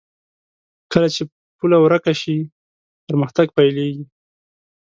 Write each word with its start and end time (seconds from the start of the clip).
کله 0.91 1.07
چې 1.15 1.21
پوله 1.57 1.77
ورکه 1.81 2.13
شي، 2.21 2.37
پرمختګ 3.05 3.47
پيلېږي. 3.57 4.05